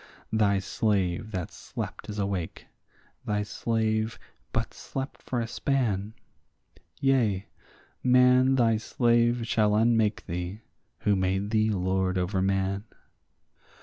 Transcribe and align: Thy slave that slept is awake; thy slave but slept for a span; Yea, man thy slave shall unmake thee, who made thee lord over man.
Thy 0.33 0.57
slave 0.57 1.29
that 1.29 1.51
slept 1.51 2.09
is 2.09 2.17
awake; 2.17 2.65
thy 3.23 3.43
slave 3.43 4.17
but 4.51 4.73
slept 4.73 5.21
for 5.21 5.39
a 5.39 5.47
span; 5.47 6.15
Yea, 6.99 7.45
man 8.01 8.55
thy 8.55 8.77
slave 8.77 9.45
shall 9.47 9.75
unmake 9.75 10.25
thee, 10.25 10.61
who 11.01 11.15
made 11.15 11.51
thee 11.51 11.69
lord 11.69 12.17
over 12.17 12.41
man. 12.41 12.83